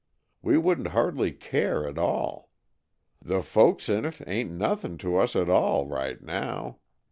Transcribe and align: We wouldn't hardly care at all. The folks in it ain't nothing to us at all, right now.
We 0.41 0.57
wouldn't 0.57 0.87
hardly 0.97 1.31
care 1.31 1.87
at 1.87 1.99
all. 1.99 2.49
The 3.21 3.43
folks 3.43 3.87
in 3.87 4.03
it 4.03 4.19
ain't 4.25 4.49
nothing 4.49 4.97
to 4.97 5.17
us 5.17 5.35
at 5.35 5.47
all, 5.47 5.85
right 5.85 6.19
now. 6.19 6.79